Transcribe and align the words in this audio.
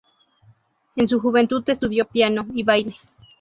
En 0.95 1.07
su 1.07 1.19
juventud 1.19 1.63
estudió 1.67 2.05
piano 2.05 2.43
y 2.55 2.63
baile. 2.63 2.95